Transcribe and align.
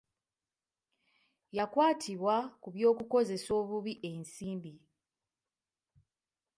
Yakwatibwa 1.57 2.35
ku 2.61 2.67
by'okukozesa 2.75 3.49
obubi 3.61 3.93
ensimbi. 4.09 4.73